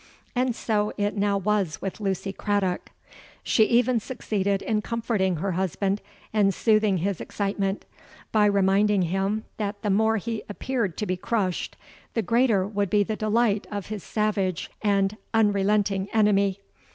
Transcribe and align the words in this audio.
And 0.35 0.55
so 0.55 0.91
it 0.97 1.15
now 1.15 1.37
was 1.37 1.79
with 1.79 1.99
Lucy 1.99 2.33
Craddock. 2.33 2.89
She 3.43 3.65
even 3.65 3.99
succeeded 3.99 4.63
in 4.63 4.81
comforting 4.81 5.35
her 5.35 5.51
husband 5.51 6.01
and 6.33 6.55
soothing 6.55 6.97
his 6.97 7.21
excitement, 7.21 7.85
by 8.31 8.45
reminding 8.47 9.03
him 9.03 9.45
that 9.57 9.83
the 9.83 9.91
more 9.91 10.17
he 10.17 10.41
appeared 10.49 10.97
to 10.97 11.05
be 11.05 11.17
crushed, 11.17 11.77
the 12.15 12.23
greater 12.23 12.65
would 12.67 12.89
be 12.89 13.03
the 13.03 13.15
delight 13.15 13.67
of 13.69 13.89
his 13.89 14.03
savage 14.03 14.71
and 14.81 15.17
unrelenting 15.35 16.09
enemy. 16.13 16.61